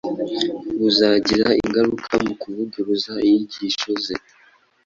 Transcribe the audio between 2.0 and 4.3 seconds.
mu kuvuguruza inyigisho ze.